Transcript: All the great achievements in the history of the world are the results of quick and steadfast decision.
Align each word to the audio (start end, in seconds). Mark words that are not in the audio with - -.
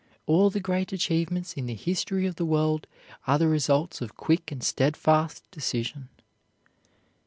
All 0.25 0.49
the 0.49 0.59
great 0.59 0.91
achievements 0.91 1.53
in 1.53 1.67
the 1.67 1.75
history 1.75 2.25
of 2.25 2.37
the 2.37 2.43
world 2.43 2.87
are 3.27 3.37
the 3.37 3.47
results 3.47 4.01
of 4.01 4.17
quick 4.17 4.51
and 4.51 4.63
steadfast 4.63 5.43
decision. 5.51 6.09